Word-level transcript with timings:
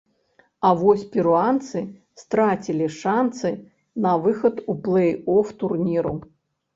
А 0.67 0.69
вось 0.77 1.01
перуанцы 1.15 1.81
страцілі 2.21 2.87
шанцы 3.01 3.51
на 4.07 4.13
выхад 4.23 4.55
у 4.73 4.77
плэй-оф 4.89 5.53
турніру. 5.61 6.15